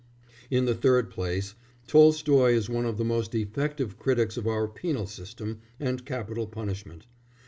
[0.49, 1.53] In the third place,
[1.85, 7.05] Tolstoy is one of the most effective critics of our penal system and capital punishment.